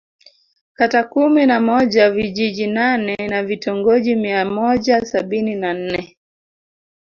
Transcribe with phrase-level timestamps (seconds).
[0.73, 6.17] Kata kumi na moja vijiji nane na vitongoji mia moja sabini na nne